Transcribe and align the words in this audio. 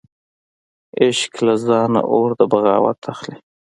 عشق 1.03 1.33
له 1.45 1.55
ځانه 1.65 2.01
اور 2.13 2.29
د 2.39 2.41
بغاوت 2.51 2.99
اخلي 3.13 3.37